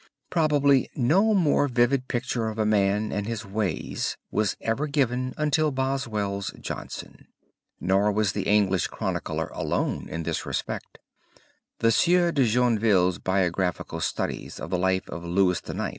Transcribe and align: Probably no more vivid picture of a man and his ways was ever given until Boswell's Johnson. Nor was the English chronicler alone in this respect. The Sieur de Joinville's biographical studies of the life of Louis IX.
Probably 0.31 0.89
no 0.95 1.35
more 1.35 1.67
vivid 1.67 2.07
picture 2.07 2.47
of 2.47 2.57
a 2.57 2.65
man 2.65 3.11
and 3.11 3.27
his 3.27 3.45
ways 3.45 4.17
was 4.31 4.57
ever 4.59 4.87
given 4.87 5.35
until 5.37 5.69
Boswell's 5.69 6.51
Johnson. 6.59 7.27
Nor 7.79 8.11
was 8.11 8.31
the 8.31 8.47
English 8.47 8.87
chronicler 8.87 9.49
alone 9.53 10.09
in 10.09 10.23
this 10.23 10.43
respect. 10.43 10.97
The 11.81 11.91
Sieur 11.91 12.31
de 12.31 12.45
Joinville's 12.47 13.19
biographical 13.19 14.01
studies 14.01 14.59
of 14.59 14.71
the 14.71 14.79
life 14.79 15.07
of 15.07 15.23
Louis 15.23 15.61
IX. 15.63 15.89